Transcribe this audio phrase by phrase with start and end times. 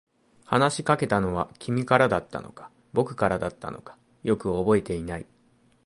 [0.45, 5.27] 話しかけたのは君からだったのか、僕からだったのか、よく覚えていない。